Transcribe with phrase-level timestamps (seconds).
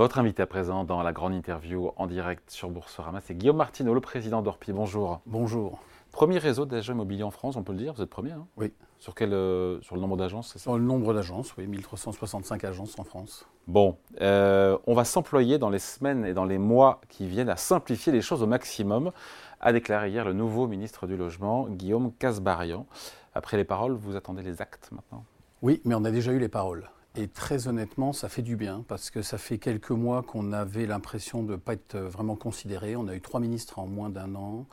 [0.00, 3.92] Votre invité à présent dans la grande interview en direct sur Boursorama, c'est Guillaume Martineau,
[3.92, 4.72] le président d'Orpi.
[4.72, 5.20] Bonjour.
[5.26, 5.78] Bonjour.
[6.10, 8.72] Premier réseau d'agents immobiliers en France, on peut le dire, vous êtes premier hein Oui.
[8.98, 12.64] Sur, quel, euh, sur le nombre d'agences, c'est ça Sur le nombre d'agences, oui, 1365
[12.64, 13.46] agences en France.
[13.66, 17.56] Bon, euh, on va s'employer dans les semaines et dans les mois qui viennent à
[17.56, 19.12] simplifier les choses au maximum,
[19.60, 22.86] a déclaré hier le nouveau ministre du Logement, Guillaume Casbarian.
[23.34, 25.26] Après les paroles, vous attendez les actes maintenant?
[25.60, 26.88] Oui, mais on a déjà eu les paroles.
[27.16, 30.86] Et très honnêtement, ça fait du bien parce que ça fait quelques mois qu'on avait
[30.86, 32.94] l'impression de ne pas être vraiment considéré.
[32.94, 34.66] On a eu trois ministres en moins d'un an.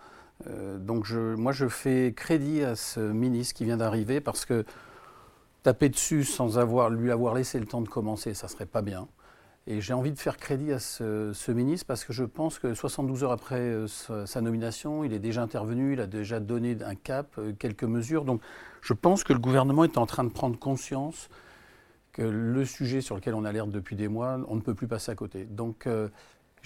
[0.46, 4.66] Euh, donc je, moi, je fais crédit à ce ministre qui vient d'arriver parce que
[5.64, 6.48] taper dessus sans
[6.90, 9.08] lui avoir laissé le temps de commencer, ça serait pas bien.
[9.70, 13.26] Et j'ai envie de faire crédit à ce, ministre parce que je pense que 72
[13.26, 17.28] heures après euh, sa, nomination, il est déjà intervenu, il a déjà donné un cap,
[17.38, 18.24] euh, quelques mesures.
[18.24, 18.42] Donc
[18.82, 21.30] je pense que le gouvernement est en train de prendre conscience
[22.18, 25.12] que le sujet sur lequel on alerte depuis des mois, on ne peut plus passer
[25.12, 25.46] à côté.
[25.46, 25.88] Donc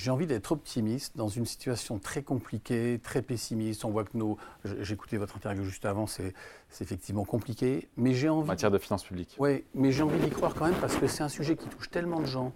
[0.01, 3.85] j'ai envie d'être optimiste dans une situation très compliquée, très pessimiste.
[3.85, 4.37] On voit que nos.
[4.79, 6.33] J'écoutais votre interview juste avant, c'est
[6.79, 7.87] effectivement compliqué.
[7.97, 8.49] Mais j'ai envie.
[8.49, 9.35] En matière de finances publiques.
[9.37, 11.91] Oui, mais j'ai envie d'y croire quand même parce que c'est un sujet qui touche
[11.91, 12.51] tellement de gens,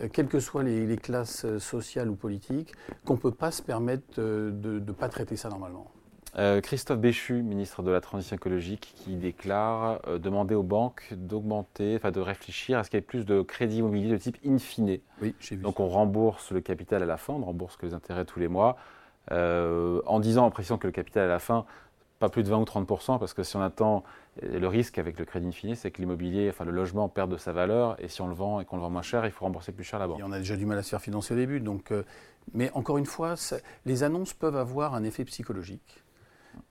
[0.00, 2.72] euh, quelles que soient les, classes euh, sociales ou politiques,
[3.04, 5.92] qu'on ne peut pas se permettre euh, de ne pas traiter ça normalement.
[6.38, 11.96] Euh, Christophe Béchu, ministre de la Transition écologique, qui déclare euh, demander aux banques d'augmenter,
[11.96, 14.58] enfin de réfléchir à ce qu'il y ait plus de crédits immobiliers de type in
[14.58, 14.98] fine.
[15.20, 15.62] Oui, j'ai vu.
[15.62, 18.46] Donc on rembourse le capital à la fin, on rembourse que les intérêts tous les
[18.46, 18.76] mois,
[19.32, 21.64] euh, en disant, en précisant que le capital à la fin,
[22.20, 24.04] pas plus de 20 ou 30% parce que si on attend,
[24.42, 27.38] le risque avec le crédit in fine, c'est que l'immobilier, enfin le logement perd de
[27.38, 29.46] sa valeur, et si on le vend et qu'on le vend moins cher, il faut
[29.46, 30.20] rembourser plus cher la banque.
[30.20, 31.92] Et on a déjà du mal à se faire financer au début, donc.
[32.54, 33.34] mais encore une fois,
[33.84, 36.04] les annonces peuvent avoir un effet psychologique.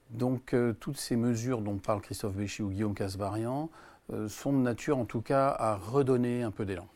[0.09, 3.69] Donc euh, toutes ces mesures dont parle Christophe Béchy ou Guillaume Casbarian
[4.11, 6.87] euh, sont de nature en tout cas à redonner un peu d'élan.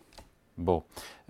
[0.58, 0.84] Bon,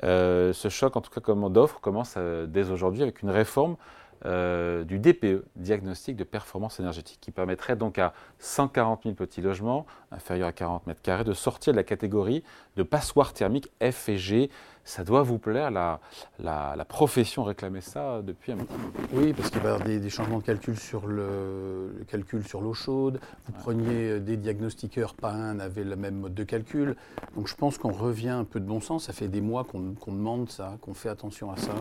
[0.04, 3.76] euh, ce choc en tout cas comme d'offres commence dès aujourd'hui avec une réforme
[4.24, 10.48] du DPE, diagnostic de performance énergétique, qui permettrait donc à 140 000 petits logements inférieurs
[10.48, 12.44] à 40 mètres carrés de sortir de la catégorie
[12.78, 14.50] de passoire thermique F et G
[14.86, 16.00] ça doit vous plaire, la,
[16.40, 18.68] la, profession réclamait ça depuis un moment.
[19.14, 22.74] Oui, parce qu'il va y avoir des, changements de calcul sur le, calcul sur l'eau
[22.74, 23.20] chaude.
[23.46, 26.96] Vous preniez euh, des diagnostiqueurs, pas un avait le même mode de calcul.
[27.36, 29.06] Donc je pense qu'on revient un peu de bon sens.
[29.06, 31.74] Ça fait des mois qu'on demande ça, qu'on fait attention à ça.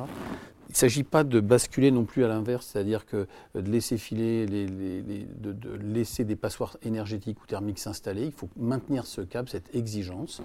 [0.72, 4.46] Il ne s'agit pas de basculer non plus à l'inverse, c'est-à-dire que de laisser filer,
[4.46, 8.24] les, de, laisser des passoires énergétiques ou thermiques s'installer.
[8.24, 10.40] Il faut maintenir ce cap, cette exigence,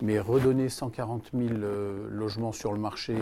[0.00, 3.16] mais redonner 140 000 euh, logements sur le marché,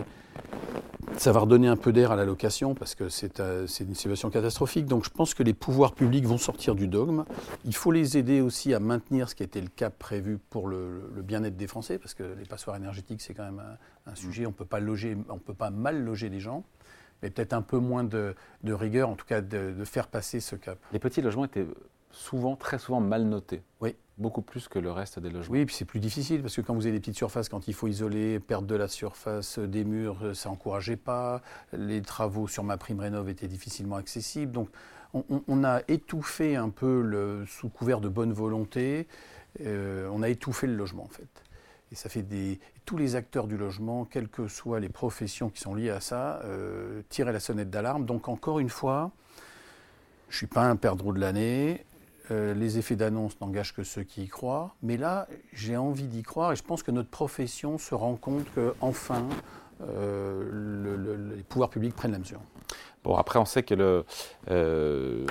[1.17, 3.05] ça va redonner un peu d'air à la location parce que
[3.39, 4.85] euh, c'est une situation catastrophique.
[4.85, 7.25] Donc je pense que les pouvoirs publics vont sortir du dogme.
[7.65, 11.01] Il faut les aider aussi à maintenir ce qui était le cap prévu pour le,
[11.23, 13.77] bien-être des Français parce que les passoires énergétiques, c'est quand même un,
[14.15, 14.45] sujet.
[14.45, 16.63] On ne peut pas loger, on peut pas mal loger des gens
[17.23, 18.33] mais peut-être un peu moins de,
[18.65, 20.79] rigueur, en tout cas de, de, faire passer ce cap.
[20.91, 21.67] Les petits logements étaient
[22.09, 23.61] souvent, très souvent mal notés.
[23.79, 25.53] Oui beaucoup plus que le reste des logements.
[25.53, 27.73] Oui, puis c'est plus difficile parce que quand vous avez des petites surfaces, quand il
[27.73, 31.41] faut isoler, perdre de la surface des murs, ça n'encourageait pas.
[31.73, 34.51] Les travaux sur ma prime rénov étaient difficilement accessibles.
[34.51, 34.69] Donc
[35.13, 39.07] on, a étouffé un peu le, sous couvert de bonne volonté,
[39.59, 41.43] euh, on a étouffé le logement en fait.
[41.91, 42.25] Et ça fait.
[42.85, 46.41] Tous les acteurs du logement, quelles que soient les professions qui sont liées à ça,
[46.43, 48.05] euh, tiraient la sonnette d'alarme.
[48.05, 49.11] Donc encore une fois,
[50.29, 51.85] je ne suis pas un perdreau de l'année.
[52.31, 54.75] Euh, les effets d'annonce n'engagent que ceux qui y croient.
[54.81, 58.45] Mais là, j'ai envie d'y croire et je pense que notre profession se rend compte
[58.55, 59.27] qu'enfin,
[59.81, 62.39] euh, les pouvoirs publics prennent la mesure.
[63.03, 64.05] Bon, après, on sait que
[64.49, 65.25] euh,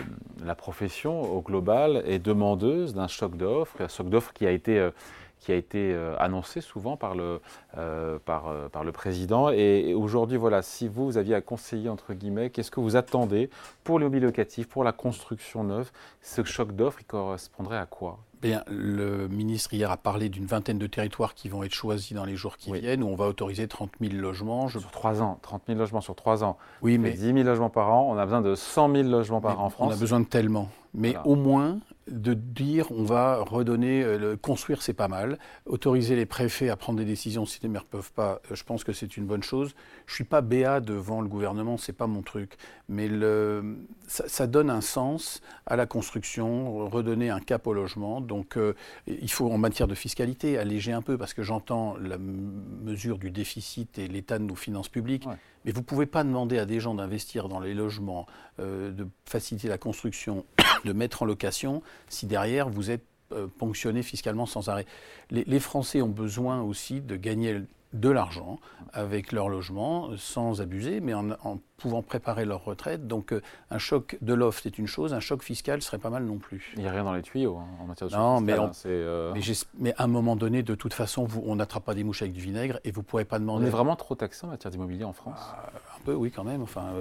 [0.45, 4.91] la profession, au global, est demandeuse d'un choc d'offres, un choc d'offres qui a été
[5.41, 7.41] qui a été euh, annoncé souvent par le,
[7.77, 9.51] euh, par, euh, par, le président.
[9.51, 13.51] Et, aujourd'hui, voilà, si vous, vous aviez à conseiller, entre guillemets, qu'est-ce que vous attendez
[13.83, 15.91] pour l'immobilier locatif, pour la construction neuve?
[16.21, 18.19] Ce choc d'offres, il correspondrait à quoi?
[18.43, 22.25] Bien, le ministre hier a parlé d'une vingtaine de territoires qui vont être choisis dans
[22.25, 24.67] les jours qui viennent, où on va autoriser 30 000 logements.
[24.69, 26.57] Sur trois ans, 30 000 logements sur trois ans.
[26.81, 29.61] Oui, mais 10 000 logements par an, on a besoin de 100 000 logements par
[29.61, 29.93] an en France.
[29.93, 30.71] On a besoin de tellement.
[30.93, 36.17] Mais au moins, de dire on va redonner, euh, le, construire c'est pas mal, autoriser
[36.17, 38.85] les préfets à prendre des décisions si les maires ne peuvent pas, euh, je pense
[38.85, 39.75] que c'est une bonne chose.
[40.07, 42.57] Je suis pas béat devant le gouvernement, c'est pas mon truc,
[42.89, 43.77] mais le,
[44.07, 48.21] ça, donne un sens à la construction, redonner un cap au logement.
[48.21, 48.75] Donc euh,
[49.07, 53.31] il faut en matière de fiscalité alléger un peu parce que j'entends la mesure du
[53.31, 55.27] déficit et l'état de nos finances publiques.
[55.65, 58.27] Mais vous ne pouvez pas demander à des gens d'investir dans les logements,
[58.59, 60.45] de faciliter la construction,
[60.85, 64.87] de mettre en location, si derrière vous êtes euh, ponctionné fiscalement sans arrêt.
[65.31, 67.61] Les, Français ont besoin aussi de gagner
[67.93, 68.59] de l'argent
[68.93, 73.07] avec leur logement sans abuser, mais en, pouvant préparer leur retraite.
[73.07, 76.25] Donc euh, un choc de l'offre, c'est une chose, un choc fiscal serait pas mal
[76.25, 76.73] non plus.
[76.77, 78.93] Il n'y a rien dans les tuyaux hein, en matière de non, choc mais, fiscal,
[78.95, 82.05] hein, mais, mais, à un moment donné, de toute façon, vous, on n'attrape pas des
[82.05, 83.65] mouches avec du vinaigre et vous ne pourrez pas demander...
[83.65, 86.45] On est vraiment trop taxé en matière d'immobilier en France ah, Un peu, oui, quand
[86.45, 86.63] même.
[86.63, 86.93] Enfin,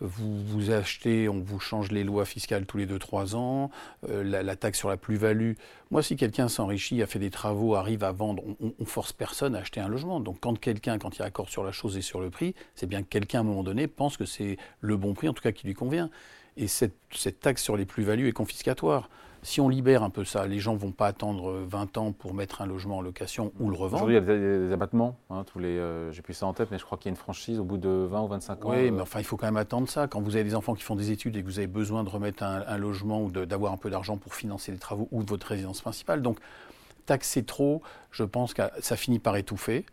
[0.00, 3.70] vous, vous achetez, on vous change les lois fiscales tous les 2-3 ans,
[4.08, 5.52] la, la, taxe sur la plus-value.
[5.90, 9.54] Moi, si quelqu'un s'enrichit, a fait des travaux, arrive à vendre, on, on force personne
[9.54, 10.20] à acheter un logement.
[10.20, 12.54] Donc quand quelqu'un, quand il y a accord sur la chose et sur le prix,
[12.74, 15.32] c'est bien que quelqu'un à un moment donné pense que c'est le bon prix, en
[15.32, 16.10] tout cas qui lui convient.
[16.56, 16.94] Et cette,
[17.40, 19.10] taxe sur les plus-values est confiscatoire.
[19.42, 22.34] Si on libère un peu ça, les gens ne vont pas attendre 20 ans pour
[22.34, 24.04] mettre un logement en location ou le revendre.
[24.04, 25.18] Aujourd'hui, il y a des, abattements.
[25.30, 27.14] Hein, tous les, euh, j'ai plus ça en tête, mais je crois qu'il y a
[27.14, 28.70] une franchise au bout de 20 ou 25 ans.
[28.70, 28.90] Oui, euh.
[28.90, 30.08] mais enfin, il faut quand même attendre ça.
[30.08, 32.08] Quand vous avez des enfants qui font des études et que vous avez besoin de
[32.08, 35.80] remettre un, logement ou d'avoir un peu d'argent pour financer les travaux ou votre résidence
[35.80, 36.22] principale.
[36.22, 36.38] Donc,
[37.04, 39.86] taxer trop, je pense que ça finit par étouffer.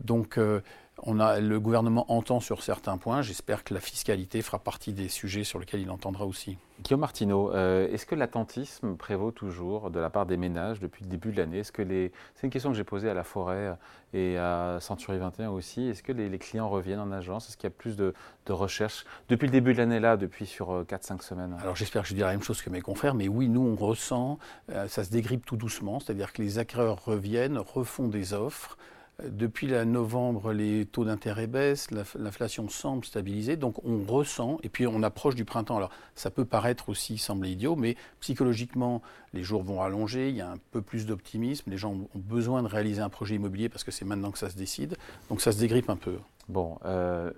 [0.00, 0.60] Donc, euh,
[1.02, 3.22] on a, le gouvernement entend sur certains points.
[3.22, 6.58] J'espère que la fiscalité fera partie des sujets sur lesquels il entendra aussi.
[6.82, 11.10] Guillaume Martineau, euh, est-ce que l'attentisme prévaut toujours de la part des ménages depuis le
[11.10, 11.58] début de l'année?
[11.58, 12.12] Est-ce que les...
[12.34, 13.76] C'est une question que j'ai posée à la Forêt
[14.14, 15.88] et à Century 21 aussi.
[15.88, 17.48] Est-ce que les, clients reviennent en agence?
[17.48, 18.14] Est-ce qu'il y a plus de,
[18.48, 21.56] recherches depuis le début de l'année là, depuis sur 4-5 euh, semaines?
[21.60, 23.74] Alors j'espère que je dirai la même chose que mes confrères, mais oui, nous on
[23.74, 28.78] ressent, ça se dégrippe tout doucement, c'est-à-dire que les acquéreurs reviennent, refont des offres.
[29.26, 34.86] Depuis la novembre, les taux d'intérêt baissent, l'inflation semble stabiliser, donc on ressent, et puis
[34.86, 35.76] on approche du printemps.
[35.76, 39.02] Alors ça peut paraître aussi sembler idiot, mais psychologiquement,
[39.34, 42.62] les jours vont rallonger, il y a un peu plus d'optimisme, les gens ont besoin
[42.62, 44.96] de réaliser un projet immobilier parce que c'est maintenant que ça se décide,
[45.30, 46.14] donc ça se dégrippe un peu.
[46.48, 47.32] Bon, euh,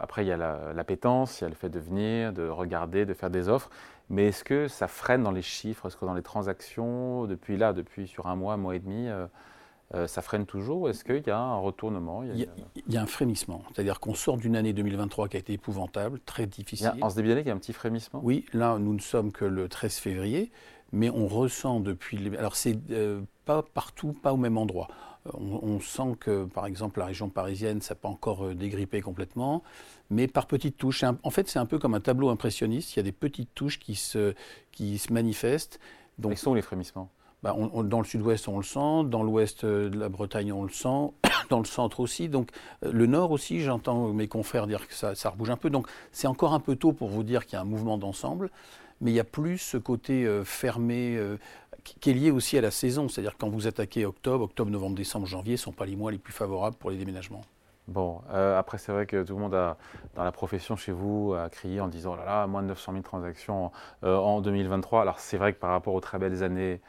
[0.00, 3.12] après il y a l'appétence, il y a le fait de venir, de regarder, de
[3.12, 3.68] faire des offres,
[4.08, 5.86] mais est-ce que ça freine dans les chiffres?
[5.86, 9.06] Est-ce que dans les transactions, depuis là, depuis sur un mois, un mois et demi,
[9.08, 9.26] euh,
[9.94, 12.48] euh, ça freine toujours Est-ce qu'il y a un retournement il
[12.88, 13.62] y, a, un frémissement.
[13.72, 16.92] C'est-à-dire qu'on sort d'une année 2023 qui a été épouvantable, très difficile.
[17.00, 18.20] en ce début d'année, il y a un petit frémissement?
[18.22, 20.50] Oui, là, nous ne sommes que le 13 février,
[20.92, 22.18] mais on ressent depuis.
[22.36, 24.88] Alors, c'est euh, pas partout, pas au même endroit.
[25.26, 29.62] Euh, on, sent que, par exemple, la région parisienne, ça n'a pas encore dégrippé complètement,
[30.10, 31.04] mais par petites touches.
[31.04, 32.94] en fait, c'est un peu comme un tableau impressionniste.
[32.94, 34.34] Il y a des petites touches qui se,
[34.72, 35.78] qui se manifestent.
[36.18, 37.10] Donc, Quels sont les frémissements?
[37.46, 37.54] Bah,
[37.84, 41.12] dans le sud-ouest, on le sent, dans l'ouest de la Bretagne, on le sent,
[41.48, 42.28] dans le centre aussi.
[42.28, 42.50] Donc,
[42.84, 45.70] euh, le nord aussi, j'entends mes confrères dire que ça, ça rebouge un peu.
[45.70, 48.50] Donc, c'est encore un peu tôt pour vous dire qu'il y a un mouvement d'ensemble,
[49.00, 51.38] mais il y a plus ce côté euh, fermé euh,
[51.84, 53.08] qui est lié aussi à la saison.
[53.08, 56.18] C'est-à-dire quand vous attaquez octobre, octobre, novembre, décembre, janvier, ne sont pas les mois les
[56.18, 57.42] plus favorables pour les déménagements.
[57.86, 59.76] Bon, après, c'est vrai que tout le monde a,
[60.16, 62.90] dans la profession chez vous, a crié en disant oh là là, moins de 900
[62.90, 63.70] 000 transactions
[64.02, 65.02] en 2023.
[65.02, 66.80] Alors, c'est vrai que par rapport aux très belles années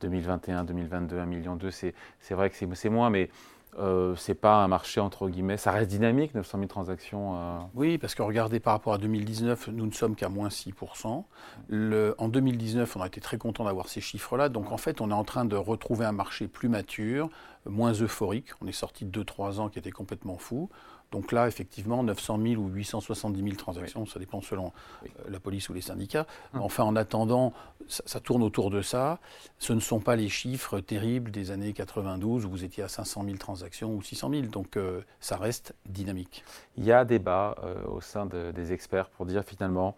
[0.00, 3.30] 2021, 2022, 1,2 million, c'est vrai que c'est moins, mais
[3.78, 7.36] euh, c'est pas un marché entre guillemets, ça reste dynamique, 900 000 transactions.
[7.36, 7.58] Euh.
[7.74, 11.24] Oui, parce que regardez par rapport à 2019, nous ne sommes qu'à moins 6%.
[11.68, 14.48] Le, en 2019, on a été très content d'avoir ces chiffres-là.
[14.48, 17.28] Donc en fait, on est en train de retrouver un marché plus mature,
[17.66, 18.50] moins euphorique.
[18.60, 20.70] On est sorti de 2-3 ans qui étaient complètement fous.
[21.14, 24.72] Donc là, effectivement, 900 000 ou 870 000 transactions, ça dépend selon
[25.04, 26.26] euh, la police ou les syndicats.
[26.52, 26.62] Hum.
[26.62, 27.52] Enfin, en attendant,
[27.88, 29.20] ça, tourne autour de ça.
[29.60, 33.22] Ce ne sont pas les chiffres terribles des années 92 où vous étiez à 500
[33.26, 34.42] 000 transactions ou 600 000.
[34.46, 36.42] Donc euh, ça reste dynamique.
[36.76, 39.94] Il y a débat euh, au sein des experts pour dire finalement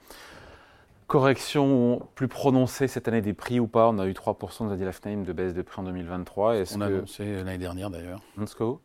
[1.06, 3.88] correction plus prononcée cette année des prix ou pas?
[3.88, 6.54] On a eu 3%, nous a dit la de baisse de prix en 2023.
[6.74, 8.20] On a annoncé l'année dernière d'ailleurs.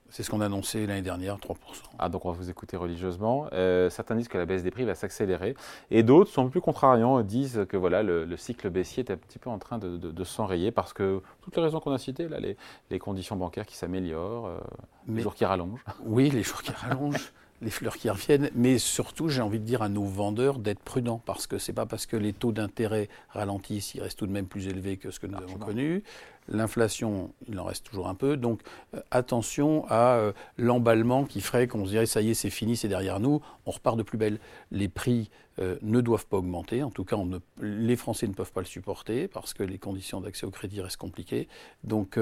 [0.10, 1.56] C'est ce qu'on a annoncé l'année dernière, 3%.
[1.98, 3.48] Ah, donc on va vous écouter religieusement.
[3.54, 5.56] Euh, certains disent que la baisse des prix va s'accélérer.
[5.90, 9.50] Et d'autres sont plus contrariants, disent que voilà, le, cycle baissier est un petit peu
[9.50, 13.36] en train de, s'enrayer parce que toutes les raisons qu'on a citées, là, les, conditions
[13.36, 14.60] bancaires qui s'améliorent, euh,
[15.08, 15.84] les jours qui rallongent.
[16.04, 19.82] Oui, les jours qui rallongent les fleurs qui reviennent, mais surtout, j'ai envie de dire
[19.82, 23.94] à nos vendeurs d'être prudents, parce que c'est pas parce que les taux d'intérêt ralentissent,
[23.96, 26.04] ils restent tout de même plus élevés que ce que nous avons connu.
[26.48, 28.36] L'inflation, il en reste toujours un peu.
[28.36, 28.62] Donc
[28.96, 32.76] euh, attention à euh, l'emballement qui ferait qu'on se dirait ça y est, c'est fini,
[32.76, 34.40] c'est derrière nous, on repart de plus belle.
[34.72, 36.82] Les prix euh, ne doivent pas augmenter.
[36.82, 37.16] En tout cas,
[37.62, 40.98] les Français ne peuvent pas le supporter parce que les conditions d'accès au crédit restent
[40.98, 41.48] compliquées.
[41.84, 42.18] Donc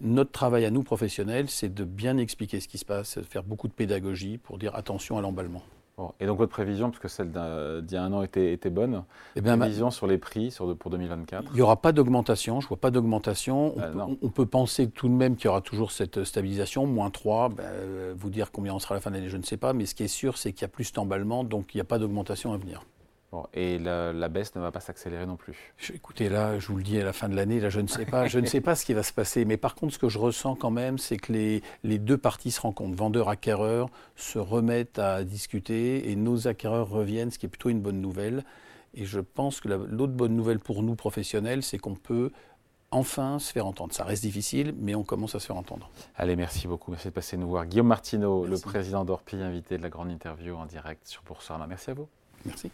[0.00, 3.42] notre travail à nous professionnels, c'est de bien expliquer ce qui se passe, de faire
[3.42, 5.62] beaucoup de pédagogie pour dire attention à l'emballement
[6.20, 9.04] et donc votre prévision, puisque celle d'il y a un an était, était bonne,
[9.36, 12.66] eh bien, prévision sur les prix sur, pour 2024 Il n'y aura pas d'augmentation, je
[12.66, 13.74] ne vois pas d'augmentation.
[13.76, 17.50] On, on, peut penser tout de même qu'il y aura toujours cette stabilisation, moins 3,
[17.50, 17.64] ben,
[18.16, 19.86] vous dire combien on sera à la fin de l'année, je ne sais pas, mais
[19.86, 21.98] ce qui est sûr, c'est qu'il y a plus d'emballement, donc il n'y a pas
[21.98, 22.84] d'augmentation à venir.
[23.54, 25.74] Et la, baisse ne va pas s'accélérer non plus.
[25.94, 28.04] écoutez, là, je vous le dis à la fin de l'année, là, je ne sais
[28.04, 29.44] pas, je ne sais pas ce qui va se passer.
[29.44, 32.50] Mais par contre, ce que je ressens quand même, c'est que les, les, deux parties
[32.50, 32.96] se rencontrent.
[32.96, 37.80] Vendeurs, acquéreurs se remettent à discuter et nos acquéreurs reviennent, ce qui est plutôt une
[37.80, 38.44] bonne nouvelle.
[38.94, 42.30] Et je pense que l'autre bonne nouvelle pour nous professionnels, c'est qu'on peut
[42.90, 43.94] enfin se faire entendre.
[43.94, 45.90] Ça reste difficile, mais on commence à se faire entendre.
[46.16, 46.90] Allez, merci beaucoup.
[46.90, 47.64] Merci de passer nous voir.
[47.64, 51.66] Guillaume Martineau, le président d'Orpi, invité de la grande interview en direct sur Boursorama.
[51.66, 52.08] Merci à vous.
[52.44, 52.70] Merci.